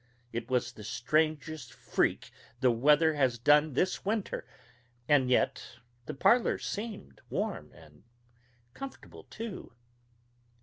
[0.33, 4.47] It was the strangest freak the weather has done this winter.
[5.07, 5.77] And yet
[6.07, 8.01] the parlor seemed warm and
[8.73, 9.73] comfortable, too.